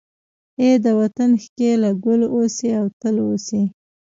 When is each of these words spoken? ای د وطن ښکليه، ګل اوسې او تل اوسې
ای 0.61 0.71
د 0.85 0.87
وطن 0.99 1.31
ښکليه، 1.43 1.89
ګل 2.03 2.21
اوسې 2.35 2.69
او 2.79 2.85
تل 2.99 3.15
اوسې 3.27 3.61